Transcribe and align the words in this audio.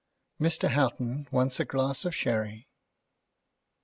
MR. 0.39 0.69
HOUGHTON 0.69 1.27
WANTS 1.31 1.59
A 1.59 1.65
GLASS 1.65 2.05
OF 2.05 2.15
SHERRY. 2.15 2.67